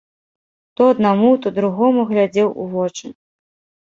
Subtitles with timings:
[0.79, 3.13] То аднаму, то другому глядзеў у вочы.